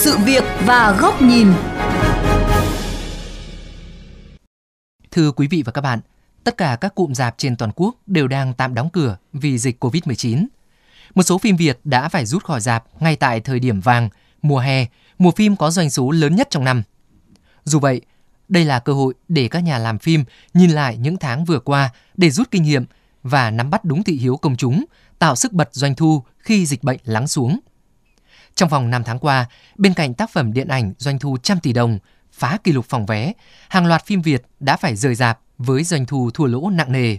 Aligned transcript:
sự 0.00 0.18
việc 0.18 0.44
và 0.66 0.96
góc 1.00 1.22
nhìn. 1.22 1.52
Thưa 5.10 5.32
quý 5.32 5.46
vị 5.46 5.62
và 5.62 5.72
các 5.72 5.80
bạn, 5.80 6.00
tất 6.44 6.56
cả 6.56 6.76
các 6.80 6.94
cụm 6.94 7.12
rạp 7.12 7.34
trên 7.38 7.56
toàn 7.56 7.70
quốc 7.76 7.96
đều 8.06 8.28
đang 8.28 8.54
tạm 8.54 8.74
đóng 8.74 8.90
cửa 8.90 9.16
vì 9.32 9.58
dịch 9.58 9.84
Covid-19. 9.84 10.46
Một 11.14 11.22
số 11.22 11.38
phim 11.38 11.56
Việt 11.56 11.80
đã 11.84 12.08
phải 12.08 12.26
rút 12.26 12.44
khỏi 12.44 12.60
rạp 12.60 12.84
ngay 13.02 13.16
tại 13.16 13.40
thời 13.40 13.60
điểm 13.60 13.80
vàng, 13.80 14.08
mùa 14.42 14.58
hè, 14.58 14.86
mùa 15.18 15.30
phim 15.30 15.56
có 15.56 15.70
doanh 15.70 15.90
số 15.90 16.10
lớn 16.10 16.36
nhất 16.36 16.48
trong 16.50 16.64
năm. 16.64 16.82
Dù 17.64 17.78
vậy, 17.78 18.00
đây 18.48 18.64
là 18.64 18.78
cơ 18.78 18.92
hội 18.92 19.14
để 19.28 19.48
các 19.48 19.60
nhà 19.60 19.78
làm 19.78 19.98
phim 19.98 20.24
nhìn 20.54 20.70
lại 20.70 20.96
những 20.96 21.16
tháng 21.16 21.44
vừa 21.44 21.60
qua 21.60 21.90
để 22.16 22.30
rút 22.30 22.50
kinh 22.50 22.62
nghiệm 22.62 22.84
và 23.22 23.50
nắm 23.50 23.70
bắt 23.70 23.84
đúng 23.84 24.02
thị 24.02 24.16
hiếu 24.16 24.36
công 24.36 24.56
chúng, 24.56 24.84
tạo 25.18 25.36
sức 25.36 25.52
bật 25.52 25.68
doanh 25.72 25.94
thu 25.94 26.22
khi 26.38 26.66
dịch 26.66 26.82
bệnh 26.82 26.98
lắng 27.04 27.28
xuống. 27.28 27.60
Trong 28.54 28.68
vòng 28.68 28.90
5 28.90 29.04
tháng 29.04 29.18
qua, 29.18 29.46
bên 29.76 29.94
cạnh 29.94 30.14
tác 30.14 30.30
phẩm 30.30 30.52
điện 30.52 30.68
ảnh 30.68 30.92
doanh 30.98 31.18
thu 31.18 31.36
trăm 31.42 31.60
tỷ 31.60 31.72
đồng, 31.72 31.98
phá 32.32 32.58
kỷ 32.64 32.72
lục 32.72 32.84
phòng 32.88 33.06
vé, 33.06 33.32
hàng 33.68 33.86
loạt 33.86 34.06
phim 34.06 34.22
Việt 34.22 34.42
đã 34.60 34.76
phải 34.76 34.96
rời 34.96 35.14
rạp 35.14 35.38
với 35.58 35.84
doanh 35.84 36.06
thu 36.06 36.30
thua 36.34 36.46
lỗ 36.46 36.70
nặng 36.70 36.92
nề. 36.92 37.16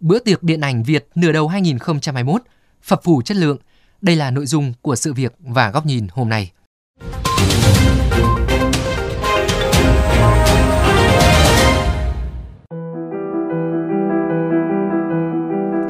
Bữa 0.00 0.18
tiệc 0.18 0.42
điện 0.42 0.60
ảnh 0.60 0.82
Việt 0.82 1.08
nửa 1.14 1.32
đầu 1.32 1.48
2021, 1.48 2.42
phập 2.82 3.00
phù 3.04 3.22
chất 3.22 3.36
lượng. 3.36 3.58
Đây 4.00 4.16
là 4.16 4.30
nội 4.30 4.46
dung 4.46 4.72
của 4.82 4.96
sự 4.96 5.12
việc 5.12 5.34
và 5.38 5.70
góc 5.70 5.86
nhìn 5.86 6.06
hôm 6.10 6.28
nay. 6.28 6.52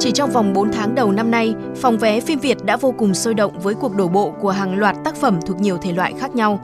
Chỉ 0.05 0.11
trong 0.11 0.31
vòng 0.31 0.53
4 0.53 0.71
tháng 0.71 0.95
đầu 0.95 1.11
năm 1.11 1.31
nay, 1.31 1.53
phòng 1.81 1.97
vé 1.97 2.21
phim 2.21 2.39
Việt 2.39 2.57
đã 2.63 2.77
vô 2.77 2.93
cùng 2.97 3.13
sôi 3.13 3.33
động 3.33 3.59
với 3.59 3.73
cuộc 3.73 3.95
đổ 3.95 4.07
bộ 4.07 4.33
của 4.41 4.49
hàng 4.51 4.79
loạt 4.79 4.95
tác 5.03 5.15
phẩm 5.15 5.39
thuộc 5.45 5.59
nhiều 5.59 5.77
thể 5.77 5.91
loại 5.91 6.13
khác 6.19 6.35
nhau. 6.35 6.59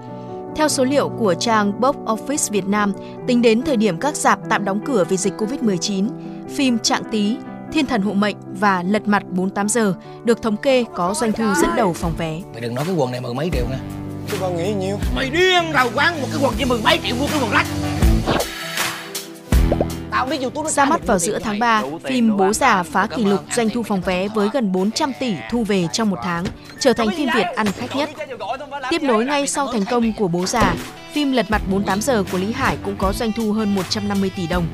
Theo 0.55 0.67
số 0.67 0.83
liệu 0.83 1.09
của 1.09 1.33
trang 1.33 1.81
Box 1.81 1.95
Office 1.95 2.51
Việt 2.51 2.67
Nam, 2.67 2.93
tính 3.27 3.41
đến 3.41 3.61
thời 3.61 3.77
điểm 3.77 3.97
các 3.97 4.15
dạp 4.15 4.39
tạm 4.49 4.65
đóng 4.65 4.79
cửa 4.85 5.03
vì 5.09 5.17
dịch 5.17 5.33
Covid-19, 5.37 6.07
phim 6.49 6.79
Trạng 6.79 7.03
Tí, 7.11 7.37
Thiên 7.71 7.85
thần 7.85 8.01
hộ 8.01 8.13
mệnh 8.13 8.35
và 8.59 8.83
Lật 8.83 9.07
mặt 9.07 9.23
48 9.29 9.69
giờ 9.69 9.93
được 10.23 10.41
thống 10.41 10.57
kê 10.57 10.85
có 10.95 11.13
doanh 11.13 11.31
thu 11.31 11.45
dẫn 11.61 11.69
đầu 11.77 11.93
phòng 11.93 12.13
vé. 12.17 12.41
Mày 12.51 12.61
đừng 12.61 12.75
nói 12.75 12.85
cái 12.85 12.95
quần 12.95 13.11
này 13.11 13.21
mười 13.21 13.33
mấy 13.33 13.49
triệu 13.53 13.65
nha. 13.69 13.79
Chứ 14.31 14.37
con 14.41 14.57
nghĩ 14.57 14.73
nhiêu? 14.73 14.97
Mày 15.15 15.29
điên 15.29 15.71
đầu 15.73 15.89
quán 15.95 16.21
một 16.21 16.27
cái 16.31 16.41
quần 16.43 16.53
chỉ 16.57 16.65
mười 16.65 16.79
mấy 16.83 16.99
triệu 17.03 17.15
mua 17.19 17.27
cái 17.31 17.39
quần 17.41 17.51
lách. 17.51 17.67
Ra 20.67 20.85
mắt 20.85 21.05
vào 21.05 21.19
giữa 21.19 21.39
tháng 21.39 21.59
3, 21.59 21.83
phim 22.03 22.37
Bố 22.37 22.53
già 22.53 22.83
phá 22.83 23.07
kỷ 23.07 23.25
lục 23.25 23.39
doanh 23.55 23.69
thu 23.69 23.83
phòng 23.83 24.01
vé 24.01 24.27
với 24.27 24.49
gần 24.53 24.71
400 24.71 25.11
tỷ 25.19 25.35
thu 25.51 25.63
về 25.63 25.87
trong 25.93 26.09
một 26.09 26.19
tháng, 26.23 26.45
trở 26.79 26.93
thành 26.93 27.07
phim 27.17 27.29
Việt 27.35 27.45
ăn 27.55 27.67
khách 27.67 27.95
nhất. 27.95 28.09
Tiếp 28.89 29.03
nối 29.03 29.25
ngay 29.25 29.47
sau 29.47 29.67
thành 29.67 29.85
công 29.91 30.13
của 30.13 30.27
Bố 30.27 30.45
già, 30.45 30.75
phim 31.13 31.31
Lật 31.31 31.51
mặt 31.51 31.61
48 31.71 32.01
giờ 32.01 32.23
của 32.31 32.37
Lý 32.37 32.51
Hải 32.51 32.77
cũng 32.85 32.95
có 32.97 33.13
doanh 33.13 33.31
thu 33.31 33.51
hơn 33.51 33.75
150 33.75 34.31
tỷ 34.35 34.47
đồng. 34.47 34.65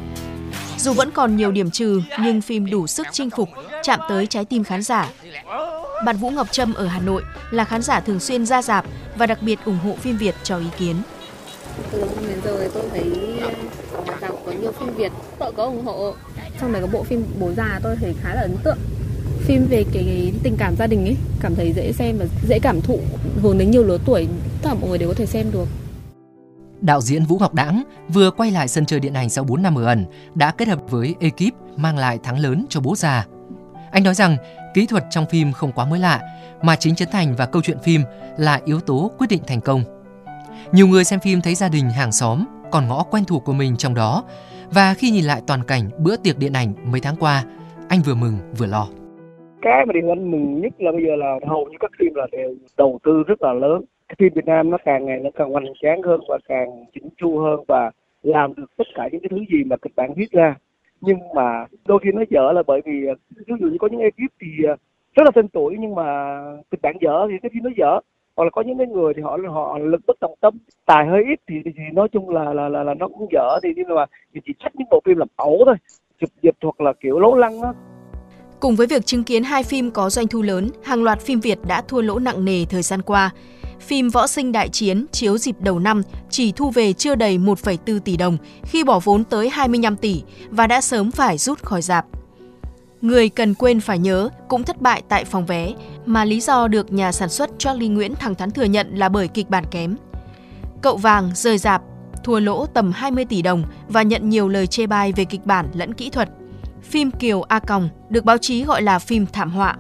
Dù 0.78 0.94
vẫn 0.94 1.12
còn 1.12 1.38
nhiều 1.38 1.52
điểm 1.52 1.72
trừ, 1.72 2.02
nhưng 2.20 2.42
phim 2.42 2.70
đủ 2.70 2.88
sức 2.88 3.08
chinh 3.12 3.30
phục, 3.30 3.50
chạm 3.84 4.00
tới 4.10 4.28
trái 4.28 4.46
tim 4.46 4.64
khán 4.64 4.84
giả. 4.84 5.10
Bạn 6.06 6.18
Vũ 6.18 6.30
Ngọc 6.30 6.48
Trâm 6.52 6.74
ở 6.74 6.88
Hà 6.88 7.00
Nội 7.00 7.22
là 7.52 7.64
khán 7.64 7.82
giả 7.82 8.00
thường 8.00 8.20
xuyên 8.20 8.46
ra 8.46 8.62
dạp 8.62 8.86
và 9.18 9.26
đặc 9.26 9.42
biệt 9.42 9.60
ủng 9.66 9.80
hộ 9.84 9.96
phim 10.02 10.18
Việt 10.18 10.36
cho 10.44 10.58
ý 10.58 10.68
kiến. 10.78 10.96
Từ 11.92 12.00
năm 12.00 12.28
đến 12.28 12.42
giờ 12.44 12.70
tôi 12.74 12.84
thấy 12.92 13.12
rạp 14.22 14.32
có 14.46 14.52
nhiều 14.52 14.72
phim 14.72 14.96
Việt, 14.96 15.12
vợ 15.40 15.52
có 15.58 15.64
ủng 15.64 15.86
hộ. 15.86 16.14
Trong 16.62 16.72
đấy 16.72 16.82
có 16.82 16.88
bộ 16.92 17.04
phim 17.04 17.26
Bố 17.40 17.52
già 17.58 17.80
tôi 17.84 17.96
thấy 17.96 18.16
khá 18.22 18.36
là 18.36 18.42
ấn 18.42 18.58
tượng. 18.64 18.78
Phim 19.40 19.66
về 19.70 19.86
cái, 19.94 20.04
cái 20.04 20.34
tình 20.44 20.56
cảm 20.58 20.76
gia 20.76 20.88
đình 20.88 21.06
ấy, 21.06 21.16
cảm 21.40 21.56
thấy 21.56 21.74
dễ 21.74 21.92
xem 21.92 22.18
và 22.18 22.26
dễ 22.48 22.60
cảm 22.60 22.82
thụ, 22.82 23.00
hướng 23.42 23.58
đến 23.58 23.72
nhiều 23.72 23.84
lứa 23.84 23.98
tuổi, 24.06 24.28
tất 24.62 24.70
cả 24.70 24.74
mọi 24.74 24.90
người 24.90 24.98
đều 24.98 25.10
có 25.10 25.16
thể 25.16 25.26
xem 25.26 25.52
được. 25.52 25.68
Đạo 26.82 27.02
diễn 27.02 27.26
Vũ 27.26 27.38
Ngọc 27.40 27.54
Đãng 27.54 27.84
vừa 28.10 28.32
quay 28.32 28.52
lại 28.52 28.68
sân 28.68 28.86
chơi 28.86 29.00
điện 29.00 29.14
ảnh 29.14 29.30
sau 29.30 29.44
4 29.44 29.62
năm 29.62 29.76
ở 29.76 29.86
ẩn 29.86 30.06
đã 30.36 30.52
kết 30.52 30.68
hợp 30.68 30.80
với 30.90 31.16
ekip 31.20 31.54
mang 31.76 31.98
lại 31.98 32.20
thắng 32.24 32.40
lớn 32.40 32.66
cho 32.70 32.80
bố 32.80 32.96
già. 32.96 33.26
Anh 33.92 34.04
nói 34.04 34.14
rằng 34.14 34.38
kỹ 34.74 34.86
thuật 34.86 35.04
trong 35.10 35.26
phim 35.26 35.54
không 35.54 35.72
quá 35.72 35.86
mới 35.86 36.00
lạ 36.00 36.22
mà 36.62 36.76
chính 36.76 36.96
chân 36.96 37.10
thành 37.12 37.36
và 37.36 37.46
câu 37.46 37.62
chuyện 37.62 37.80
phim 37.84 38.02
là 38.38 38.62
yếu 38.66 38.80
tố 38.80 39.12
quyết 39.18 39.28
định 39.30 39.42
thành 39.48 39.62
công. 39.62 39.84
Nhiều 40.72 40.88
người 40.88 41.04
xem 41.04 41.20
phim 41.20 41.42
thấy 41.42 41.56
gia 41.56 41.70
đình 41.70 41.90
hàng 41.90 42.12
xóm 42.12 42.46
còn 42.72 42.88
ngõ 42.88 43.04
quen 43.12 43.24
thuộc 43.28 43.44
của 43.46 43.54
mình 43.54 43.78
trong 43.78 43.96
đó. 43.96 44.24
Và 44.76 44.94
khi 44.98 45.12
nhìn 45.12 45.26
lại 45.26 45.42
toàn 45.48 45.60
cảnh 45.68 45.84
bữa 46.04 46.16
tiệc 46.24 46.38
điện 46.40 46.54
ảnh 46.54 46.74
mấy 46.92 47.02
tháng 47.04 47.16
qua, 47.20 47.44
anh 47.90 48.00
vừa 48.06 48.16
mừng 48.16 48.34
vừa 48.58 48.66
lo. 48.66 48.88
Cái 49.62 49.86
mà 49.86 49.94
điều 49.94 50.12
anh 50.12 50.32
mừng 50.32 50.62
nhất 50.62 50.74
là 50.80 50.92
bây 50.92 51.04
giờ 51.06 51.16
là 51.16 51.40
hầu 51.48 51.66
như 51.66 51.78
các 51.80 51.92
phim 52.00 52.14
là 52.16 52.28
đều 52.32 52.56
đầu 52.78 53.00
tư 53.04 53.24
rất 53.28 53.42
là 53.42 53.54
lớn. 53.54 53.82
Cái 54.08 54.16
phim 54.20 54.34
Việt 54.36 54.46
Nam 54.46 54.70
nó 54.70 54.78
càng 54.86 55.06
ngày 55.06 55.20
nó 55.20 55.30
càng 55.36 55.52
hoành 55.52 55.74
tráng 55.82 56.02
hơn 56.02 56.22
và 56.30 56.38
càng 56.48 56.86
chỉnh 56.94 57.10
chu 57.18 57.40
hơn 57.40 57.60
và 57.68 57.92
làm 58.24 58.56
được 58.56 58.78
tất 58.78 58.88
cả 58.96 59.10
những 59.12 59.22
cái 59.22 59.30
thứ 59.32 59.38
gì 59.38 59.64
mà 59.64 59.78
kịch 59.78 59.94
bản 59.96 60.14
viết 60.16 60.32
ra. 60.32 60.56
Nhưng 61.02 61.18
mà 61.36 61.66
đôi 61.86 62.00
khi 62.04 62.12
nó 62.14 62.24
dở 62.30 62.52
là 62.52 62.64
bởi 62.68 62.82
vì 62.86 62.92
ví 63.48 63.56
dụ 63.60 63.68
như 63.68 63.78
có 63.80 63.88
những 63.92 64.02
ekip 64.02 64.32
thì 64.42 64.48
ờ, 64.68 64.76
rất 65.16 65.24
là 65.24 65.32
tên 65.36 65.48
tuổi 65.48 65.76
nhưng 65.80 65.96
mà 65.96 66.38
kịch 66.72 66.82
bản 66.82 66.96
dở 67.02 67.28
thì 67.30 67.36
cái 67.42 67.50
phim 67.54 67.64
nó 67.64 67.70
dở 67.78 68.00
hoặc 68.38 68.44
là 68.44 68.50
có 68.50 68.62
những 68.62 68.78
cái 68.78 68.88
người 68.88 69.14
thì 69.16 69.22
họ 69.22 69.38
họ 69.54 69.78
lực 69.78 70.02
bất 70.08 70.18
tòng 70.20 70.34
tâm 70.42 70.58
tài 70.86 71.08
hơi 71.08 71.24
ít 71.30 71.40
thì, 71.48 71.56
thì 71.66 71.72
nói 71.94 72.08
chung 72.12 72.30
là 72.30 72.54
là 72.54 72.70
là, 72.70 72.84
là 72.84 72.94
nó 72.94 73.08
cũng 73.08 73.28
dở 73.32 73.60
thì 73.64 73.70
nhưng 73.76 73.96
mà 73.96 74.06
thì 74.34 74.42
chỉ 74.46 74.54
trách 74.60 74.76
những 74.76 74.88
bộ 74.92 75.02
phim 75.06 75.18
làm 75.18 75.28
ẩu 75.36 75.64
thôi 75.66 75.76
chụp 76.20 76.30
dịch 76.42 76.56
hoặc 76.62 76.82
là 76.82 76.94
kiểu 77.00 77.20
lố 77.20 77.36
lăng 77.36 77.62
đó 77.62 77.74
Cùng 78.60 78.76
với 78.76 78.88
việc 78.88 79.06
chứng 79.06 79.24
kiến 79.24 79.44
hai 79.44 79.64
phim 79.64 79.92
có 79.92 80.10
doanh 80.10 80.28
thu 80.28 80.42
lớn, 80.42 80.70
hàng 80.84 81.04
loạt 81.04 81.22
phim 81.22 81.40
Việt 81.40 81.60
đã 81.68 81.82
thua 81.82 82.02
lỗ 82.02 82.20
nặng 82.20 82.46
nề 82.46 82.66
thời 82.70 82.82
gian 82.82 83.02
qua 83.02 83.30
phim 83.80 84.10
Võ 84.10 84.28
sinh 84.28 84.52
đại 84.52 84.70
chiến 84.70 85.06
chiếu 85.12 85.38
dịp 85.38 85.56
đầu 85.60 85.80
năm 85.80 86.02
chỉ 86.30 86.52
thu 86.52 86.70
về 86.70 86.94
chưa 86.94 87.16
đầy 87.16 87.38
1,4 87.38 88.00
tỷ 88.00 88.18
đồng 88.18 88.38
khi 88.64 88.84
bỏ 88.84 89.00
vốn 89.04 89.24
tới 89.24 89.50
25 89.50 89.96
tỷ 89.96 90.24
và 90.50 90.68
đã 90.68 90.82
sớm 90.82 91.12
phải 91.12 91.38
rút 91.38 91.64
khỏi 91.64 91.82
dạp. 91.82 92.06
Người 93.02 93.30
cần 93.30 93.54
quên 93.54 93.80
phải 93.80 94.00
nhớ 94.00 94.30
cũng 94.48 94.64
thất 94.64 94.82
bại 94.82 95.02
tại 95.10 95.26
phòng 95.26 95.46
vé, 95.46 95.74
mà 96.06 96.26
lý 96.26 96.42
do 96.42 96.68
được 96.68 96.94
nhà 96.94 97.12
sản 97.12 97.30
xuất 97.30 97.50
Charlie 97.58 97.90
Nguyễn 97.90 98.16
thẳng 98.16 98.36
thắn 98.36 98.52
thừa 98.52 98.64
nhận 98.64 98.96
là 98.96 99.10
bởi 99.10 99.28
kịch 99.28 99.50
bản 99.50 99.64
kém. 99.72 99.96
Cậu 100.82 100.98
vàng 100.98 101.32
rời 101.36 101.58
dạp, 101.58 101.82
thua 102.24 102.40
lỗ 102.40 102.66
tầm 102.66 102.92
20 102.92 103.26
tỷ 103.26 103.42
đồng 103.42 103.64
và 103.88 104.02
nhận 104.02 104.30
nhiều 104.30 104.48
lời 104.48 104.68
chê 104.68 104.88
bai 104.88 105.12
về 105.12 105.26
kịch 105.26 105.46
bản 105.46 105.70
lẫn 105.74 105.94
kỹ 105.94 106.10
thuật. 106.10 106.30
Phim 106.84 107.12
Kiều 107.12 107.42
A 107.42 107.60
Còng 107.60 107.90
được 108.10 108.26
báo 108.26 108.38
chí 108.38 108.64
gọi 108.64 108.82
là 108.82 109.00
phim 109.00 109.26
thảm 109.26 109.52
họa, 109.52 109.76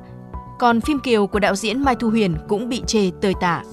còn 0.60 0.82
phim 0.82 1.00
Kiều 1.00 1.28
của 1.28 1.40
đạo 1.40 1.56
diễn 1.56 1.82
Mai 1.82 1.96
Thu 1.96 2.10
Huyền 2.10 2.36
cũng 2.48 2.70
bị 2.70 2.84
chê 2.88 3.12
tơi 3.22 3.34
tả. 3.42 3.64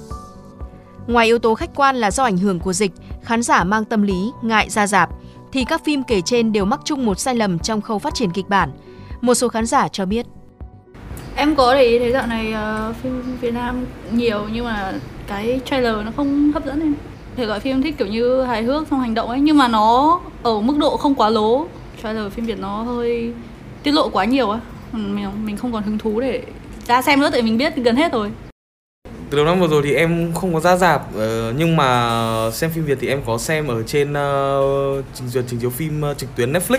Ngoài 1.06 1.26
yếu 1.26 1.38
tố 1.38 1.54
khách 1.54 1.70
quan 1.74 1.96
là 1.96 2.10
do 2.10 2.24
ảnh 2.24 2.36
hưởng 2.36 2.60
của 2.60 2.72
dịch, 2.72 2.92
khán 3.22 3.42
giả 3.42 3.64
mang 3.64 3.84
tâm 3.84 4.02
lý 4.02 4.30
ngại 4.42 4.70
ra 4.70 4.86
dạp, 4.86 5.10
thì 5.52 5.64
các 5.64 5.84
phim 5.84 6.02
kể 6.02 6.20
trên 6.20 6.52
đều 6.52 6.64
mắc 6.64 6.80
chung 6.84 7.06
một 7.06 7.18
sai 7.18 7.34
lầm 7.34 7.58
trong 7.58 7.80
khâu 7.80 7.98
phát 7.98 8.14
triển 8.14 8.30
kịch 8.30 8.48
bản. 8.48 8.70
Một 9.24 9.34
số 9.34 9.48
khán 9.48 9.66
giả 9.66 9.88
cho 9.88 10.06
biết. 10.06 10.26
Em 11.36 11.56
có 11.56 11.74
để 11.74 11.82
ý 11.82 11.98
thấy 11.98 12.12
dạo 12.12 12.26
này 12.26 12.54
uh, 12.90 12.96
phim 12.96 13.36
Việt 13.40 13.54
Nam 13.54 13.86
nhiều 14.12 14.40
nhưng 14.52 14.64
mà 14.64 14.92
cái 15.26 15.60
trailer 15.64 15.94
nó 16.04 16.12
không 16.16 16.52
hấp 16.54 16.66
dẫn 16.66 16.80
em. 16.80 16.94
Thể 17.36 17.46
loại 17.46 17.60
phim 17.60 17.82
thích 17.82 17.94
kiểu 17.98 18.06
như 18.06 18.42
hài 18.42 18.62
hước 18.62 18.88
xong 18.90 19.00
hành 19.00 19.14
động 19.14 19.28
ấy 19.28 19.40
nhưng 19.40 19.58
mà 19.58 19.68
nó 19.68 20.20
ở 20.42 20.60
mức 20.60 20.78
độ 20.78 20.96
không 20.96 21.14
quá 21.14 21.28
lố. 21.28 21.66
Trailer 22.02 22.32
phim 22.32 22.46
Việt 22.46 22.58
nó 22.58 22.82
hơi 22.82 23.32
tiết 23.82 23.92
lộ 23.92 24.08
quá 24.08 24.24
nhiều 24.24 24.50
á. 24.50 24.60
Mình 24.92 25.30
mình 25.44 25.56
không 25.56 25.72
còn 25.72 25.82
hứng 25.82 25.98
thú 25.98 26.20
để 26.20 26.42
ra 26.86 27.02
xem 27.02 27.20
nữa 27.20 27.28
tại 27.32 27.42
mình 27.42 27.58
biết 27.58 27.76
gần 27.76 27.96
hết 27.96 28.12
rồi 28.12 28.30
từ 29.30 29.36
đầu 29.36 29.46
năm 29.46 29.60
vừa 29.60 29.68
rồi 29.68 29.82
thì 29.84 29.94
em 29.94 30.32
không 30.34 30.54
có 30.54 30.60
ra 30.60 30.76
rạp 30.76 31.02
uh, 31.16 31.20
nhưng 31.56 31.76
mà 31.76 32.50
xem 32.52 32.70
phim 32.70 32.84
Việt 32.84 32.98
thì 33.00 33.08
em 33.08 33.20
có 33.26 33.38
xem 33.38 33.68
ở 33.68 33.82
trên 33.82 34.12
uh, 34.12 35.04
trình 35.14 35.28
duyệt 35.28 35.44
trình 35.48 35.60
chiếu 35.60 35.70
phim 35.70 36.02
trực 36.16 36.36
tuyến 36.36 36.52
Netflix 36.52 36.78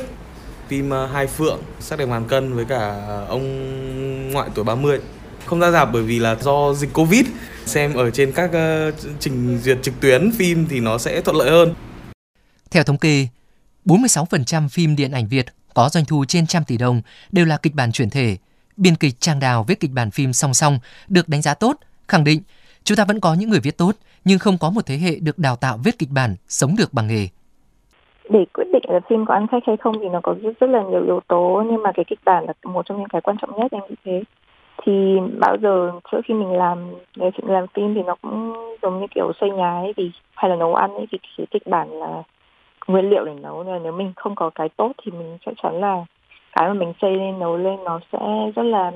phim 0.68 0.90
ờ, 0.90 1.06
Hai 1.06 1.28
Phượng 1.28 1.62
sắc 1.80 2.00
đẹp 2.00 2.06
ngàn 2.06 2.28
cân 2.28 2.53
với 2.53 2.66
cả 2.66 3.03
ờ, 3.08 3.26
ông 3.30 4.32
ngoại 4.32 4.50
tuổi 4.56 4.66
30 4.66 5.00
không 5.46 5.59
ra 5.59 5.72
rạp 5.72 5.90
bởi 5.94 6.03
vì 6.03 6.20
là 6.20 6.35
do 6.35 6.73
dịch 6.73 6.94
Covid 6.94 7.26
xem 7.66 7.94
ở 7.94 8.12
trên 8.12 8.32
các 8.32 8.50
uh, 8.50 8.94
trình 9.20 9.59
duyệt 9.64 9.78
trực 9.84 9.94
tuyến 10.00 10.32
phim 10.32 10.67
thì 10.70 10.79
nó 10.79 10.97
sẽ 10.97 11.22
thuận 11.22 11.35
lợi 11.35 11.50
hơn. 11.50 11.76
Theo 12.72 12.84
thống 12.84 12.97
kê, 12.97 13.28
46% 13.85 14.67
phim 14.70 14.96
điện 14.96 15.12
ảnh 15.12 15.28
Việt 15.28 15.46
có 15.73 15.90
doanh 15.90 16.06
thu 16.06 16.26
trên 16.28 16.47
trăm 16.47 16.64
tỷ 16.64 16.78
đồng 16.78 17.02
đều 17.32 17.46
là 17.46 17.58
kịch 17.58 17.76
bản 17.76 17.91
chuyển 17.91 18.09
thể. 18.09 18.38
Biên 18.78 18.96
kịch 18.96 19.20
Trang 19.20 19.40
Đào 19.40 19.64
viết 19.64 19.79
kịch 19.79 19.91
bản 19.91 20.12
phim 20.12 20.34
song 20.34 20.53
song 20.53 20.79
được 21.08 21.29
đánh 21.29 21.41
giá 21.41 21.53
tốt 21.53 21.78
khẳng 22.08 22.23
định 22.23 22.41
chúng 22.84 22.97
ta 22.97 23.06
vẫn 23.06 23.20
có 23.20 23.34
những 23.34 23.50
người 23.50 23.59
viết 23.59 23.78
tốt 23.78 23.96
nhưng 24.26 24.40
không 24.40 24.58
có 24.58 24.70
một 24.70 24.85
thế 24.85 24.97
hệ 24.97 25.16
được 25.16 25.40
đào 25.40 25.56
tạo 25.56 25.78
viết 25.78 26.00
kịch 26.00 26.09
bản 26.09 26.35
sống 26.50 26.76
được 26.76 26.94
bằng 26.94 27.08
nghề. 27.08 27.28
Để 28.30 28.46
quyết 28.54 28.68
định 28.74 28.84
là 28.88 29.00
phim 29.00 29.26
có 29.26 29.34
ăn 29.34 29.48
khách 29.48 29.64
hay 29.68 29.78
không 29.78 30.00
thì 30.00 30.10
nó 30.10 30.20
có 30.24 30.36
rất, 30.42 30.60
rất 30.60 30.70
là 30.70 30.84
nhiều 30.84 31.04
yếu 31.04 31.20
tố 31.28 31.64
nhưng 31.66 31.84
mà 31.84 31.92
cái 31.92 32.06
kịch 32.06 32.20
bản 32.26 32.46
là 32.46 32.54
một 32.64 32.86
trong 32.86 32.98
những 32.98 33.10
cái 33.10 33.22
quan 33.22 33.38
trọng 33.38 33.60
nhất 33.60 33.72
em 33.72 33.82
nghĩ 33.90 33.96
thế. 34.06 34.24
Thì 34.84 35.20
bao 35.40 35.58
giờ 35.62 35.92
trước 36.12 36.22
khi 36.26 36.34
mình 36.34 36.52
làm 36.52 36.92
nghề 37.16 37.30
làm 37.44 37.68
phim 37.68 37.94
thì 37.96 38.04
nó 38.04 38.16
cũng 38.22 38.54
giống 38.82 39.00
như 39.00 39.08
kiểu 39.16 39.32
xây 39.42 39.52
nhà 39.52 39.80
ấy 39.80 39.94
thì 39.98 40.12
hay 40.36 40.50
là 40.50 40.56
nấu 40.56 40.76
ăn 40.76 40.94
ấy 40.94 41.06
thì 41.12 41.18
cái 41.38 41.48
kịch 41.52 41.68
bản 41.68 41.92
là 41.92 42.24
nguyên 42.88 43.10
liệu 43.10 43.26
để 43.26 43.34
nấu. 43.42 43.64
Nên 43.64 43.84
nếu 43.84 43.92
mình 43.92 44.14
không 44.16 44.36
có 44.36 44.50
cái 44.56 44.70
tốt 44.70 44.92
thì 45.04 45.12
mình 45.12 45.38
chắc 45.46 45.54
chắn 45.64 45.82
là 45.82 46.06
cái 46.56 46.68
mà 46.68 46.74
mình 46.74 46.94
xây 47.02 47.16
lên 47.16 47.40
nấu 47.40 47.58
lên 47.58 47.84
nó 47.84 48.00
sẽ 48.12 48.20
rất 48.56 48.64
là 48.64 48.92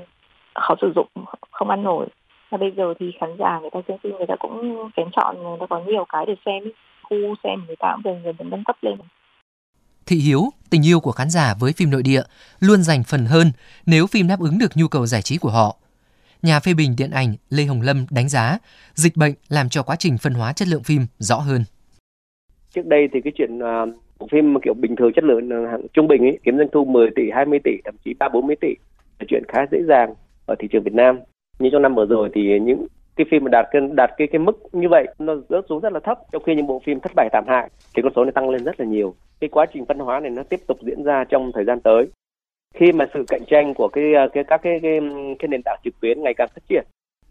khó 0.55 0.75
sử 0.81 0.91
dụng 0.95 1.07
không 1.51 1.69
ăn 1.69 1.83
nổi. 1.83 2.07
Và 2.49 2.57
bây 2.57 2.71
giờ 2.71 2.93
thì 2.99 3.11
khán 3.19 3.35
giả 3.39 3.59
người 3.59 3.69
ta 3.69 3.79
xem 3.87 3.97
phim 3.97 4.17
người 4.17 4.27
ta 4.27 4.35
cũng 4.35 4.89
kén 4.95 5.07
chọn 5.11 5.43
người 5.43 5.57
ta 5.59 5.65
có 5.65 5.79
nhiều 5.79 6.05
cái 6.09 6.25
để 6.25 6.35
xem 6.45 6.63
khu 7.03 7.17
xem 7.43 7.61
người 7.67 7.75
ta 7.75 7.91
cũng 7.91 8.03
dần 8.23 8.35
dần 8.39 8.49
nâng 8.49 8.63
cấp 8.63 8.75
lên. 8.81 8.95
Thị 10.09 10.17
hiếu, 10.17 10.41
tình 10.69 10.85
yêu 10.85 10.99
của 10.99 11.11
khán 11.11 11.29
giả 11.29 11.53
với 11.59 11.71
phim 11.77 11.91
nội 11.91 12.03
địa 12.03 12.21
luôn 12.59 12.83
dành 12.83 13.03
phần 13.03 13.25
hơn 13.25 13.47
nếu 13.85 14.07
phim 14.07 14.27
đáp 14.27 14.39
ứng 14.39 14.57
được 14.59 14.71
nhu 14.75 14.87
cầu 14.87 15.05
giải 15.05 15.21
trí 15.21 15.37
của 15.37 15.49
họ. 15.49 15.77
Nhà 16.41 16.59
phê 16.59 16.73
bình 16.73 16.95
điện 16.97 17.11
ảnh 17.11 17.35
Lê 17.49 17.63
Hồng 17.63 17.81
Lâm 17.81 18.05
đánh 18.11 18.29
giá 18.29 18.57
dịch 18.93 19.17
bệnh 19.17 19.33
làm 19.49 19.69
cho 19.69 19.83
quá 19.83 19.95
trình 19.99 20.17
phân 20.23 20.33
hóa 20.33 20.53
chất 20.53 20.67
lượng 20.67 20.83
phim 20.83 21.01
rõ 21.19 21.35
hơn. 21.35 21.61
Trước 22.75 22.85
đây 22.85 23.09
thì 23.13 23.21
cái 23.23 23.33
chuyện 23.35 23.57
uh, 23.57 24.29
phim 24.31 24.55
kiểu 24.63 24.73
bình 24.73 24.95
thường 24.95 25.11
chất 25.15 25.23
lượng 25.23 25.49
uh, 25.49 25.93
trung 25.93 26.07
bình 26.07 26.21
ấy 26.21 26.39
kiếm 26.43 26.57
doanh 26.57 26.69
thu 26.73 26.85
10 26.85 27.09
tỷ, 27.15 27.23
20 27.33 27.59
tỷ, 27.63 27.71
thậm 27.85 27.95
chí 28.05 28.13
3 28.19 28.29
40 28.29 28.55
tỷ 28.61 28.73
là 29.19 29.25
chuyện 29.29 29.43
khá 29.47 29.65
dễ 29.71 29.77
dàng 29.87 30.13
ở 30.45 30.55
thị 30.59 30.67
trường 30.71 30.83
Việt 30.83 30.93
Nam. 30.93 31.19
Nhưng 31.59 31.71
trong 31.71 31.81
năm 31.81 31.95
vừa 31.95 32.05
rồi 32.05 32.29
thì 32.33 32.59
những 32.59 32.87
cái 33.15 33.25
phim 33.31 33.43
mà 33.43 33.49
đạt 33.49 33.65
cái 33.71 33.81
đạt 33.93 34.09
cái 34.17 34.27
cái 34.31 34.39
mức 34.39 34.57
như 34.71 34.89
vậy 34.89 35.07
nó 35.19 35.35
rớt 35.49 35.65
xuống 35.69 35.79
rất 35.79 35.93
là 35.93 35.99
thấp 36.03 36.19
trong 36.31 36.43
khi 36.43 36.55
những 36.55 36.67
bộ 36.67 36.81
phim 36.85 36.99
thất 36.99 37.11
bại 37.15 37.29
tạm 37.31 37.43
hại 37.47 37.69
thì 37.95 38.01
con 38.01 38.11
số 38.15 38.23
này 38.23 38.31
tăng 38.31 38.49
lên 38.49 38.63
rất 38.63 38.79
là 38.79 38.85
nhiều 38.85 39.15
cái 39.39 39.49
quá 39.49 39.65
trình 39.73 39.85
phân 39.85 39.99
hóa 39.99 40.19
này 40.19 40.29
nó 40.29 40.43
tiếp 40.43 40.59
tục 40.67 40.77
diễn 40.81 41.03
ra 41.03 41.23
trong 41.29 41.51
thời 41.53 41.65
gian 41.65 41.79
tới 41.79 42.07
khi 42.73 42.91
mà 42.91 43.05
sự 43.13 43.23
cạnh 43.27 43.41
tranh 43.47 43.73
của 43.73 43.87
cái 43.87 44.13
ờ, 44.13 44.27
cái 44.33 44.43
các 44.43 44.61
cái 44.63 44.79
cái, 44.81 44.99
cái 45.39 45.47
nền 45.47 45.61
tảng 45.65 45.79
trực 45.83 45.99
tuyến 46.01 46.23
ngày 46.23 46.33
càng 46.37 46.49
phát 46.55 46.61
triển 46.69 46.85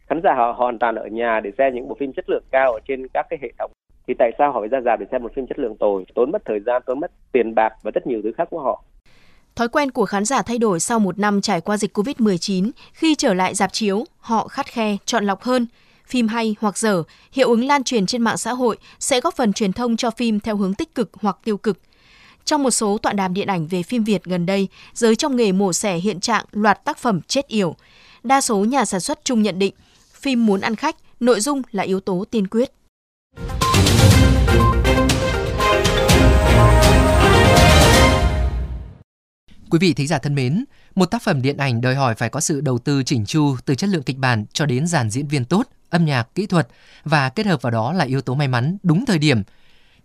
khán 0.08 0.20
giả 0.24 0.34
họ 0.34 0.52
hoàn 0.52 0.78
toàn 0.78 0.94
ở 0.94 1.06
nhà 1.06 1.40
để 1.40 1.50
xem 1.58 1.74
những 1.74 1.88
bộ 1.88 1.96
phim 2.00 2.12
chất 2.12 2.30
lượng 2.30 2.44
cao 2.50 2.72
ở 2.72 2.80
trên 2.88 3.08
các 3.14 3.26
cái 3.30 3.38
hệ 3.42 3.52
thống 3.58 3.70
thì 4.06 4.14
tại 4.18 4.30
sao 4.38 4.52
họ 4.52 4.60
phải 4.60 4.68
ra 4.68 4.80
rạp 4.84 5.00
để 5.00 5.06
xem 5.10 5.22
một 5.22 5.34
phim 5.34 5.46
chất 5.46 5.58
lượng 5.58 5.76
tồi 5.76 6.04
tốn 6.14 6.32
mất 6.32 6.42
thời 6.44 6.60
gian 6.60 6.82
tốn 6.86 7.00
mất 7.00 7.10
tiền 7.32 7.54
bạc 7.54 7.72
và 7.82 7.90
rất 7.94 8.06
nhiều 8.06 8.20
thứ 8.24 8.32
khác 8.36 8.48
của 8.50 8.60
họ 8.60 8.82
Thói 9.56 9.68
quen 9.68 9.90
của 9.90 10.04
khán 10.04 10.24
giả 10.24 10.42
thay 10.42 10.58
đổi 10.58 10.80
sau 10.80 10.98
một 10.98 11.18
năm 11.18 11.40
trải 11.40 11.60
qua 11.60 11.76
dịch 11.76 11.98
Covid-19, 11.98 12.70
khi 12.92 13.14
trở 13.14 13.34
lại 13.34 13.54
dạp 13.54 13.72
chiếu, 13.72 14.04
họ 14.18 14.48
khắt 14.48 14.66
khe, 14.66 14.96
chọn 15.04 15.24
lọc 15.24 15.42
hơn. 15.42 15.66
Phim 16.06 16.28
hay 16.28 16.56
hoặc 16.60 16.78
dở, 16.78 17.02
hiệu 17.32 17.48
ứng 17.48 17.66
lan 17.66 17.84
truyền 17.84 18.06
trên 18.06 18.22
mạng 18.22 18.36
xã 18.36 18.52
hội 18.52 18.76
sẽ 18.98 19.20
góp 19.20 19.34
phần 19.36 19.52
truyền 19.52 19.72
thông 19.72 19.96
cho 19.96 20.10
phim 20.10 20.40
theo 20.40 20.56
hướng 20.56 20.74
tích 20.74 20.94
cực 20.94 21.10
hoặc 21.20 21.38
tiêu 21.44 21.56
cực. 21.56 21.78
Trong 22.48 22.62
một 22.62 22.70
số 22.70 22.98
tọa 22.98 23.12
đàm 23.12 23.34
điện 23.34 23.48
ảnh 23.48 23.66
về 23.66 23.82
phim 23.82 24.04
Việt 24.04 24.24
gần 24.24 24.46
đây, 24.46 24.68
giới 24.94 25.16
trong 25.16 25.36
nghề 25.36 25.52
mổ 25.52 25.72
xẻ 25.72 25.96
hiện 25.96 26.20
trạng 26.20 26.44
loạt 26.52 26.84
tác 26.84 26.98
phẩm 26.98 27.20
chết 27.26 27.48
yểu. 27.48 27.76
Đa 28.22 28.40
số 28.40 28.64
nhà 28.64 28.84
sản 28.84 29.00
xuất 29.00 29.20
chung 29.24 29.42
nhận 29.42 29.58
định, 29.58 29.74
phim 30.12 30.46
muốn 30.46 30.60
ăn 30.60 30.76
khách, 30.76 30.96
nội 31.20 31.40
dung 31.40 31.62
là 31.70 31.82
yếu 31.82 32.00
tố 32.00 32.24
tiên 32.30 32.46
quyết. 32.46 32.70
Quý 39.70 39.78
vị 39.80 39.94
thính 39.94 40.06
giả 40.06 40.18
thân 40.18 40.34
mến, 40.34 40.64
một 40.94 41.06
tác 41.06 41.22
phẩm 41.22 41.42
điện 41.42 41.56
ảnh 41.56 41.80
đòi 41.80 41.94
hỏi 41.94 42.14
phải 42.14 42.28
có 42.28 42.40
sự 42.40 42.60
đầu 42.60 42.78
tư 42.78 43.02
chỉnh 43.02 43.26
chu 43.26 43.56
từ 43.64 43.74
chất 43.74 43.90
lượng 43.90 44.02
kịch 44.02 44.18
bản 44.18 44.44
cho 44.52 44.66
đến 44.66 44.86
dàn 44.86 45.10
diễn 45.10 45.28
viên 45.28 45.44
tốt, 45.44 45.66
âm 45.90 46.04
nhạc, 46.04 46.34
kỹ 46.34 46.46
thuật 46.46 46.68
và 47.04 47.28
kết 47.28 47.46
hợp 47.46 47.62
vào 47.62 47.70
đó 47.70 47.92
là 47.92 48.04
yếu 48.04 48.20
tố 48.20 48.34
may 48.34 48.48
mắn 48.48 48.76
đúng 48.82 49.06
thời 49.06 49.18
điểm. 49.18 49.42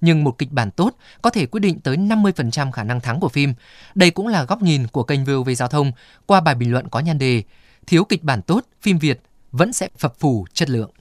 Nhưng 0.06 0.24
một 0.24 0.38
kịch 0.38 0.52
bản 0.52 0.72
tốt 0.72 0.96
có 1.22 1.30
thể 1.30 1.46
quyết 1.46 1.60
định 1.60 1.80
tới 1.80 1.98
50% 1.98 2.72
khả 2.72 2.84
năng 2.84 3.02
thắng 3.02 3.20
của 3.20 3.30
phim. 3.30 3.54
Đây 3.96 4.12
cũng 4.12 4.28
là 4.28 4.44
góc 4.44 4.62
nhìn 4.62 4.88
của 4.88 5.04
kênh 5.04 5.26
VOV 5.26 5.50
Giao 5.58 5.68
thông 5.68 5.92
qua 6.26 6.42
bài 6.42 6.56
bình 6.56 6.72
luận 6.72 6.88
có 6.90 7.00
nhan 7.00 7.18
đề 7.18 7.44
Thiếu 7.88 8.04
kịch 8.04 8.24
bản 8.24 8.42
tốt, 8.42 8.66
phim 8.82 8.98
Việt 8.98 9.20
vẫn 9.52 9.74
sẽ 9.74 9.90
phập 9.98 10.20
phù 10.20 10.46
chất 10.54 10.70
lượng. 10.70 10.92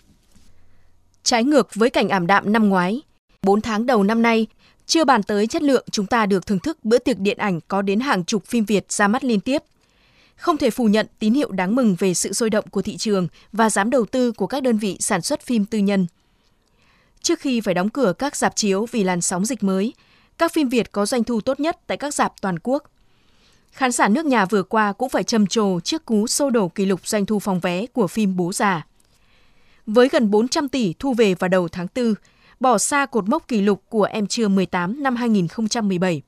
Trái 1.22 1.44
ngược 1.44 1.75
với 1.75 1.90
cảnh 1.90 2.08
ảm 2.08 2.26
đạm 2.26 2.52
năm 2.52 2.69
ngoái, 2.69 3.00
4 3.43 3.60
tháng 3.60 3.87
đầu 3.87 4.02
năm 4.02 4.22
nay, 4.22 4.46
chưa 4.87 5.05
bàn 5.05 5.22
tới 5.22 5.46
chất 5.46 5.62
lượng, 5.62 5.84
chúng 5.90 6.06
ta 6.06 6.26
được 6.26 6.46
thưởng 6.46 6.58
thức 6.58 6.84
bữa 6.84 6.98
tiệc 6.98 7.19
điện 7.19 7.38
ảnh 7.38 7.60
có 7.69 7.82
đến 7.82 8.00
hàng 8.00 8.25
chục 8.25 8.46
phim 8.46 8.64
Việt 8.64 8.93
ra 8.93 9.08
mắt 9.08 9.25
liên 9.25 9.40
tiếp. 9.40 9.62
Không 10.37 10.56
thể 10.56 10.70
phủ 10.70 10.84
nhận 10.84 11.06
tín 11.19 11.34
hiệu 11.34 11.52
đáng 11.52 11.75
mừng 11.75 11.96
về 11.98 12.14
sự 12.14 12.32
sôi 12.32 12.50
động 12.50 12.64
của 12.70 12.82
thị 12.82 12.96
trường 12.96 13.28
và 13.52 13.70
dám 13.70 13.90
đầu 13.90 14.06
tư 14.06 14.32
của 14.32 14.46
các 14.46 14.62
đơn 14.62 14.78
vị 14.78 14.96
sản 15.00 15.22
xuất 15.22 15.40
phim 15.40 15.64
tư 15.64 15.78
nhân. 15.78 16.06
Trước 17.22 17.40
khi 17.40 17.60
phải 17.60 17.74
đóng 17.74 17.88
cửa 17.88 18.12
các 18.19 18.36
dạp 18.36 18.56
chiếu 18.56 18.86
vì 18.90 19.04
làn 19.04 19.20
sóng 19.20 19.44
dịch 19.44 19.62
mới, 19.62 19.94
các 20.38 20.52
phim 20.52 20.69
Việt 20.69 20.92
có 20.92 21.06
doanh 21.06 21.24
thu 21.24 21.40
tốt 21.40 21.60
nhất 21.60 21.80
tại 21.86 21.96
các 21.96 22.14
dạp 22.14 22.40
toàn 22.40 22.58
quốc. 22.62 22.82
Khán 23.72 23.92
giả 23.92 24.08
nước 24.08 24.26
nhà 24.26 24.44
vừa 24.44 24.62
qua 24.62 24.92
cũng 24.92 25.08
phải 25.08 25.24
trầm 25.24 25.46
trồ 25.46 25.80
trước 25.80 26.04
cú 26.04 26.26
xô 26.26 26.50
đổ 26.50 26.69
kỷ 26.69 26.86
lục 26.86 27.06
doanh 27.06 27.26
thu 27.26 27.38
phòng 27.38 27.60
vé 27.60 27.86
của 27.86 28.06
phim 28.06 28.36
Bố 28.36 28.52
già. 28.52 28.86
Với 29.86 30.08
gần 30.08 30.30
400 30.30 30.69
tỷ 30.69 30.94
thu 30.98 31.14
về 31.14 31.34
vào 31.34 31.48
đầu 31.48 31.69
tháng 31.69 31.86
4, 31.94 32.14
bỏ 32.60 32.78
xa 32.78 33.06
cột 33.06 33.28
mốc 33.28 33.48
kỷ 33.48 33.60
lục 33.60 33.82
của 33.88 34.04
Em 34.04 34.26
chưa 34.26 34.48
18 34.48 35.02
năm 35.02 35.16
2017. 35.16 36.22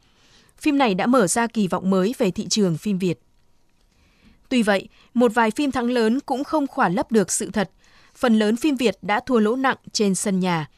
Phim 0.58 0.78
này 0.78 0.94
đã 0.94 1.06
mở 1.06 1.26
ra 1.26 1.46
kỳ 1.46 1.68
vọng 1.68 1.90
mới 1.90 2.14
về 2.18 2.30
thị 2.30 2.46
trường 2.50 2.76
phim 2.76 2.98
Việt. 2.98 3.20
Tuy 4.48 4.62
vậy, 4.62 4.88
một 5.14 5.34
vài 5.34 5.50
phim 5.50 5.70
thắng 5.70 5.90
lớn 5.90 6.20
cũng 6.20 6.44
không 6.44 6.66
khỏa 6.66 6.88
lấp 6.88 7.12
được 7.12 7.32
sự 7.32 7.50
thật. 7.50 7.70
Phần 8.16 8.38
lớn 8.38 8.56
phim 8.56 8.76
Việt 8.76 8.98
đã 9.02 9.20
thua 9.26 9.38
lỗ 9.38 9.56
nặng 9.56 9.76
trên 9.92 10.14
sân 10.14 10.40
nhà. 10.40 10.68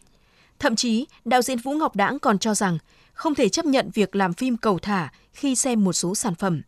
Thậm 0.58 0.76
chí, 0.76 1.06
đạo 1.24 1.42
diễn 1.42 1.58
Vũ 1.58 1.72
Ngọc 1.72 1.96
Đãng 1.96 2.18
còn 2.18 2.38
cho 2.38 2.54
rằng 2.54 2.78
không 3.12 3.34
thể 3.34 3.48
chấp 3.48 3.64
nhận 3.64 3.90
việc 3.94 4.16
làm 4.16 4.32
phim 4.32 4.56
cầu 4.56 4.78
thả 4.78 5.08
khi 5.32 5.54
xem 5.54 5.84
một 5.84 5.92
số 5.92 6.14
sản 6.14 6.34
phẩm. 6.34 6.62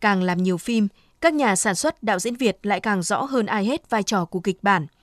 Càng 0.00 0.22
làm 0.22 0.42
nhiều 0.42 0.58
phim, 0.58 0.88
các 1.20 1.34
nhà 1.34 1.56
sản 1.56 1.74
xuất 1.74 2.02
đạo 2.02 2.18
diễn 2.18 2.34
Việt 2.34 2.58
lại 2.62 2.80
càng 2.80 3.02
rõ 3.02 3.22
hơn 3.22 3.46
ai 3.46 3.64
hết 3.64 3.90
vai 3.90 4.02
trò 4.02 4.24
của 4.24 4.40
kịch 4.40 4.62
bản– 4.62 4.86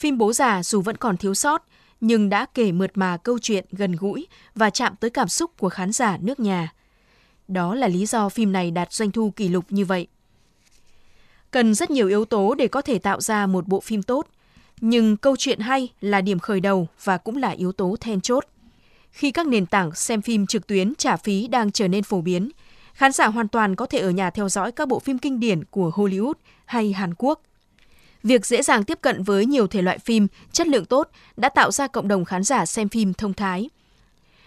Phim 0.00 0.18
Bố 0.18 0.32
già 0.32 0.62
dù 0.62 0.80
vẫn 0.80 0.96
còn 0.96 1.16
thiếu 1.16 1.34
sót, 1.34 1.62
nhưng 2.00 2.28
đã 2.28 2.46
kể 2.54 2.72
mượt 2.72 2.90
mà 2.94 3.16
câu 3.16 3.38
chuyện 3.38 3.64
gần 3.72 3.96
gũi 3.96 4.26
và 4.54 4.70
chạm 4.70 4.96
tới 4.96 5.10
cảm 5.10 5.28
xúc 5.28 5.50
của 5.58 5.68
khán 5.68 5.92
giả 5.92 6.18
nước 6.20 6.40
nhà. 6.40 6.72
Đó 7.48 7.74
là 7.74 7.88
lý 7.88 8.06
do 8.06 8.28
phim 8.28 8.52
này 8.52 8.70
đạt 8.70 8.92
doanh 8.92 9.10
thu 9.10 9.30
kỷ 9.30 9.48
lục 9.48 9.64
như 9.70 9.84
vậy. 9.84 10.06
Cần 11.50 11.74
rất 11.74 11.90
nhiều 11.90 12.08
yếu 12.08 12.24
tố 12.24 12.54
để 12.54 12.68
có 12.68 12.82
thể 12.82 12.98
tạo 12.98 13.20
ra 13.20 13.46
một 13.46 13.68
bộ 13.68 13.80
phim 13.80 14.02
tốt, 14.02 14.26
nhưng 14.80 15.16
câu 15.16 15.36
chuyện 15.36 15.60
hay 15.60 15.88
là 16.00 16.20
điểm 16.20 16.38
khởi 16.38 16.60
đầu 16.60 16.88
và 17.04 17.18
cũng 17.18 17.36
là 17.36 17.50
yếu 17.50 17.72
tố 17.72 17.96
then 18.00 18.20
chốt. 18.20 18.44
Khi 19.10 19.30
các 19.30 19.46
nền 19.46 19.66
tảng 19.66 19.94
xem 19.94 20.22
phim 20.22 20.46
trực 20.46 20.66
tuyến 20.66 20.94
trả 20.94 21.16
phí 21.16 21.46
đang 21.48 21.72
trở 21.72 21.88
nên 21.88 22.02
phổ 22.02 22.20
biến, 22.20 22.50
khán 22.94 23.12
giả 23.12 23.26
hoàn 23.26 23.48
toàn 23.48 23.76
có 23.76 23.86
thể 23.86 23.98
ở 23.98 24.10
nhà 24.10 24.30
theo 24.30 24.48
dõi 24.48 24.72
các 24.72 24.88
bộ 24.88 24.98
phim 24.98 25.18
kinh 25.18 25.40
điển 25.40 25.64
của 25.64 25.92
Hollywood 25.94 26.34
hay 26.64 26.92
Hàn 26.92 27.14
Quốc 27.14 27.40
Việc 28.22 28.46
dễ 28.46 28.62
dàng 28.62 28.84
tiếp 28.84 28.98
cận 29.00 29.22
với 29.22 29.46
nhiều 29.46 29.66
thể 29.66 29.82
loại 29.82 29.98
phim 29.98 30.26
chất 30.52 30.68
lượng 30.68 30.84
tốt 30.84 31.10
đã 31.36 31.48
tạo 31.48 31.70
ra 31.70 31.86
cộng 31.86 32.08
đồng 32.08 32.24
khán 32.24 32.44
giả 32.44 32.66
xem 32.66 32.88
phim 32.88 33.14
thông 33.14 33.34
thái. 33.34 33.70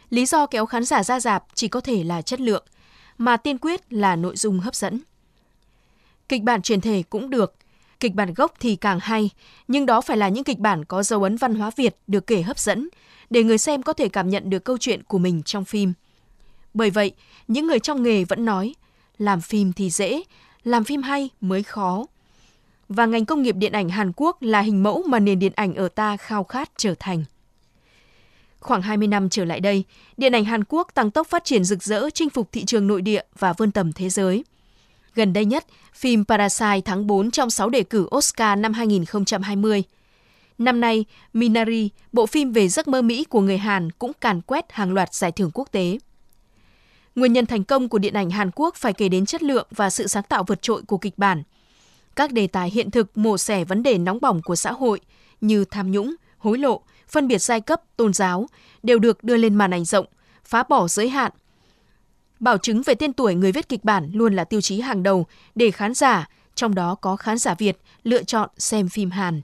Lý 0.10 0.26
do 0.26 0.46
kéo 0.46 0.66
khán 0.66 0.86
giả 0.86 1.04
ra 1.04 1.20
dạp 1.20 1.44
chỉ 1.54 1.68
có 1.68 1.82
thể 1.82 2.04
là 2.04 2.22
chất 2.22 2.42
lượng, 2.42 2.66
mà 3.18 3.38
tiên 3.38 3.58
quyết 3.58 3.94
là 3.94 4.16
nội 4.16 4.36
dung 4.36 4.60
hấp 4.60 4.76
dẫn. 4.76 5.00
Kịch 6.30 6.44
bản 6.44 6.62
truyền 6.62 6.82
thể 6.82 7.04
cũng 7.10 7.30
được, 7.30 7.56
kịch 8.04 8.14
bản 8.14 8.34
gốc 8.34 8.54
thì 8.60 8.76
càng 8.76 9.00
hay, 9.02 9.30
nhưng 9.68 9.86
đó 9.86 10.02
phải 10.02 10.18
là 10.18 10.30
những 10.30 10.44
kịch 10.44 10.60
bản 10.60 10.86
có 10.86 11.04
dấu 11.04 11.24
ấn 11.24 11.38
văn 11.38 11.56
hóa 11.56 11.72
Việt 11.76 11.96
được 12.08 12.28
kể 12.28 12.42
hấp 12.42 12.60
dẫn, 12.60 12.90
để 13.30 13.44
người 13.44 13.58
xem 13.58 13.84
có 13.84 13.94
thể 13.94 14.10
cảm 14.10 14.30
nhận 14.30 14.50
được 14.50 14.64
câu 14.64 14.78
chuyện 14.78 15.04
của 15.04 15.18
mình 15.18 15.44
trong 15.44 15.66
phim. 15.66 15.94
Bởi 16.74 16.90
vậy, 16.90 17.12
những 17.48 17.68
người 17.68 17.80
trong 17.80 18.04
nghề 18.04 18.24
vẫn 18.24 18.46
nói, 18.46 18.76
làm 19.18 19.42
phim 19.42 19.74
thì 19.74 19.90
dễ, 19.90 20.22
làm 20.64 20.84
phim 20.84 21.02
hay 21.02 21.30
mới 21.42 21.64
khó 21.64 22.06
và 22.90 23.06
ngành 23.06 23.26
công 23.26 23.42
nghiệp 23.42 23.56
điện 23.56 23.72
ảnh 23.72 23.90
Hàn 23.90 24.12
Quốc 24.16 24.42
là 24.42 24.62
hình 24.62 24.84
mẫu 24.84 25.04
mà 25.08 25.20
nền 25.20 25.40
điện 25.40 25.54
ảnh 25.56 25.76
ở 25.76 25.88
ta 25.88 26.18
khao 26.18 26.44
khát 26.44 26.70
trở 26.78 26.96
thành. 27.00 27.24
Khoảng 28.60 28.82
20 28.82 29.08
năm 29.08 29.30
trở 29.30 29.46
lại 29.46 29.60
đây, 29.60 29.84
điện 30.18 30.36
ảnh 30.36 30.46
Hàn 30.46 30.64
Quốc 30.64 30.88
tăng 30.94 31.12
tốc 31.12 31.28
phát 31.28 31.46
triển 31.46 31.64
rực 31.64 31.84
rỡ 31.84 32.10
chinh 32.10 32.30
phục 32.30 32.52
thị 32.52 32.66
trường 32.66 32.88
nội 32.88 33.02
địa 33.02 33.24
và 33.40 33.54
vươn 33.54 33.72
tầm 33.72 33.94
thế 33.94 34.10
giới. 34.10 34.44
Gần 35.16 35.34
đây 35.34 35.46
nhất, 35.46 35.66
phim 35.94 36.26
Parasite 36.26 36.82
thắng 36.86 37.08
4 37.08 37.32
trong 37.32 37.50
6 37.50 37.70
đề 37.70 37.84
cử 37.84 38.08
Oscar 38.16 38.60
năm 38.60 38.74
2020. 38.74 39.84
Năm 40.58 40.82
nay, 40.82 41.06
Minari, 41.34 41.90
bộ 42.12 42.26
phim 42.26 42.52
về 42.52 42.68
giấc 42.68 42.88
mơ 42.88 43.02
Mỹ 43.02 43.24
của 43.24 43.42
người 43.42 43.58
Hàn 43.58 43.92
cũng 43.92 44.12
càn 44.22 44.42
quét 44.42 44.66
hàng 44.72 44.94
loạt 44.94 45.14
giải 45.14 45.32
thưởng 45.32 45.52
quốc 45.54 45.72
tế. 45.72 45.98
Nguyên 47.16 47.34
nhân 47.34 47.46
thành 47.46 47.64
công 47.64 47.90
của 47.90 47.98
điện 47.98 48.14
ảnh 48.14 48.30
Hàn 48.30 48.52
Quốc 48.56 48.76
phải 48.76 48.94
kể 48.94 49.10
đến 49.10 49.26
chất 49.26 49.44
lượng 49.44 49.68
và 49.72 49.90
sự 49.90 50.08
sáng 50.08 50.24
tạo 50.24 50.44
vượt 50.48 50.62
trội 50.62 50.82
của 50.82 50.98
kịch 50.98 51.18
bản– 51.18 51.44
các 52.16 52.32
đề 52.32 52.48
tài 52.48 52.70
hiện 52.70 52.92
thực 52.92 53.18
mổ 53.18 53.38
xẻ 53.38 53.66
vấn 53.66 53.84
đề 53.84 53.98
nóng 53.98 54.20
bỏng 54.22 54.42
của 54.42 54.56
xã 54.56 54.72
hội 54.72 55.00
như 55.42 55.66
tham 55.66 55.92
nhũng, 55.92 56.16
hối 56.38 56.58
lộ, 56.58 56.82
phân 57.10 57.28
biệt 57.28 57.38
giai 57.38 57.62
cấp, 57.62 57.82
tôn 57.98 58.14
giáo 58.14 58.48
đều 58.84 59.00
được 59.00 59.24
đưa 59.24 59.38
lên 59.38 59.56
màn 59.56 59.74
ảnh 59.74 59.86
rộng, 59.86 60.06
phá 60.46 60.64
bỏ 60.70 60.88
giới 60.88 61.10
hạn. 61.10 61.32
Bảo 62.44 62.58
chứng 62.58 62.82
về 62.82 62.96
tên 62.96 63.14
tuổi 63.14 63.36
người 63.36 63.52
viết 63.52 63.70
kịch 63.70 63.84
bản 63.84 64.12
luôn 64.14 64.34
là 64.34 64.44
tiêu 64.44 64.62
chí 64.62 64.82
hàng 64.82 65.04
đầu 65.04 65.26
để 65.56 65.72
khán 65.72 65.94
giả, 65.94 66.30
trong 66.56 66.76
đó 66.76 66.96
có 66.96 67.16
khán 67.16 67.38
giả 67.38 67.56
Việt, 67.58 67.78
lựa 68.04 68.24
chọn 68.24 68.50
xem 68.58 68.90
phim 68.90 69.12
Hàn. 69.12 69.42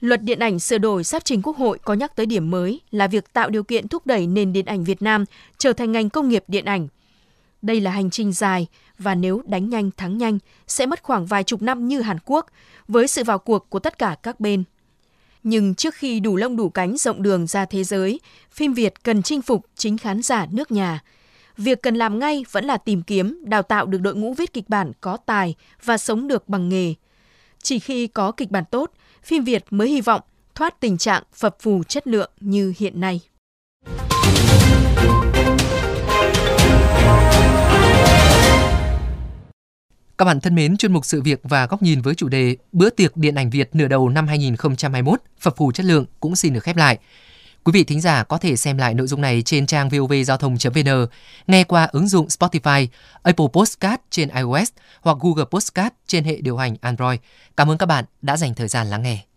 Luật 0.00 0.22
điện 0.22 0.38
ảnh 0.38 0.58
sửa 0.58 0.78
đổi 0.78 1.04
sắp 1.04 1.24
trình 1.24 1.42
Quốc 1.42 1.56
hội 1.56 1.78
có 1.78 1.94
nhắc 1.94 2.16
tới 2.16 2.26
điểm 2.26 2.50
mới 2.50 2.80
là 2.90 3.06
việc 3.06 3.32
tạo 3.32 3.50
điều 3.50 3.62
kiện 3.62 3.88
thúc 3.88 4.06
đẩy 4.06 4.26
nền 4.26 4.52
điện 4.52 4.66
ảnh 4.66 4.84
Việt 4.84 5.02
Nam 5.02 5.24
trở 5.58 5.72
thành 5.72 5.92
ngành 5.92 6.10
công 6.10 6.28
nghiệp 6.28 6.44
điện 6.48 6.64
ảnh– 6.64 6.88
đây 7.62 7.80
là 7.80 7.90
hành 7.90 8.10
trình 8.10 8.32
dài 8.32 8.66
và 8.98 9.14
nếu 9.14 9.42
đánh 9.46 9.70
nhanh 9.70 9.90
thắng 9.96 10.18
nhanh 10.18 10.38
sẽ 10.66 10.86
mất 10.86 11.02
khoảng 11.02 11.26
vài 11.26 11.44
chục 11.44 11.62
năm 11.62 11.88
như 11.88 12.00
Hàn 12.00 12.16
Quốc 12.24 12.46
với 12.88 13.08
sự 13.08 13.24
vào 13.24 13.38
cuộc 13.38 13.70
của 13.70 13.78
tất 13.78 13.98
cả 13.98 14.16
các 14.22 14.40
bên. 14.40 14.64
Nhưng 15.42 15.74
trước 15.74 15.94
khi 15.94 16.20
đủ 16.20 16.36
lông 16.36 16.56
đủ 16.56 16.68
cánh 16.68 16.96
rộng 16.96 17.22
đường 17.22 17.46
ra 17.46 17.64
thế 17.64 17.84
giới, 17.84 18.20
phim 18.50 18.74
Việt 18.74 19.02
cần 19.02 19.22
chinh 19.22 19.42
phục 19.42 19.66
chính 19.76 19.98
khán 19.98 20.22
giả 20.22 20.46
nước 20.50 20.72
nhà. 20.72 21.00
Việc 21.56 21.82
cần 21.82 21.94
làm 21.94 22.18
ngay 22.18 22.44
vẫn 22.50 22.64
là 22.64 22.76
tìm 22.76 23.02
kiếm, 23.02 23.44
đào 23.44 23.62
tạo 23.62 23.86
được 23.86 24.00
đội 24.00 24.14
ngũ 24.14 24.34
viết 24.34 24.52
kịch 24.52 24.68
bản 24.68 24.92
có 25.00 25.16
tài 25.16 25.54
và 25.84 25.98
sống 25.98 26.28
được 26.28 26.48
bằng 26.48 26.68
nghề. 26.68 26.94
Chỉ 27.62 27.78
khi 27.78 28.06
có 28.06 28.32
kịch 28.32 28.50
bản 28.50 28.64
tốt, 28.70 28.92
phim 29.22 29.44
Việt 29.44 29.64
mới 29.70 29.88
hy 29.88 30.00
vọng 30.00 30.20
thoát 30.54 30.80
tình 30.80 30.98
trạng 30.98 31.22
phập 31.34 31.56
phù 31.60 31.82
chất 31.82 32.06
lượng 32.06 32.30
như 32.40 32.72
hiện 32.78 33.00
nay. 33.00 33.20
Các 40.18 40.24
bạn 40.24 40.40
thân 40.40 40.54
mến, 40.54 40.76
chuyên 40.76 40.92
mục 40.92 41.04
sự 41.04 41.22
việc 41.22 41.40
và 41.42 41.66
góc 41.66 41.82
nhìn 41.82 42.00
với 42.00 42.14
chủ 42.14 42.28
đề 42.28 42.56
Bữa 42.72 42.90
tiệc 42.90 43.16
điện 43.16 43.34
ảnh 43.34 43.50
Việt 43.50 43.70
nửa 43.72 43.88
đầu 43.88 44.08
năm 44.08 44.26
2021 44.26 45.20
phập 45.38 45.56
phù 45.56 45.72
chất 45.72 45.86
lượng 45.86 46.04
cũng 46.20 46.36
xin 46.36 46.52
được 46.52 46.62
khép 46.62 46.76
lại. 46.76 46.98
Quý 47.64 47.70
vị 47.72 47.84
thính 47.84 48.00
giả 48.00 48.24
có 48.24 48.38
thể 48.38 48.56
xem 48.56 48.78
lại 48.78 48.94
nội 48.94 49.06
dung 49.06 49.20
này 49.20 49.42
trên 49.42 49.66
trang 49.66 49.88
vovgiao 49.88 50.36
thông.vn, 50.36 51.06
nghe 51.46 51.64
qua 51.64 51.88
ứng 51.92 52.08
dụng 52.08 52.26
Spotify, 52.26 52.86
Apple 53.22 53.46
Podcast 53.52 54.00
trên 54.10 54.28
iOS 54.28 54.68
hoặc 55.00 55.16
Google 55.20 55.44
Podcast 55.50 55.92
trên 56.06 56.24
hệ 56.24 56.36
điều 56.40 56.56
hành 56.56 56.76
Android. 56.80 57.20
Cảm 57.56 57.70
ơn 57.70 57.78
các 57.78 57.86
bạn 57.86 58.04
đã 58.22 58.36
dành 58.36 58.54
thời 58.54 58.68
gian 58.68 58.86
lắng 58.86 59.02
nghe. 59.02 59.31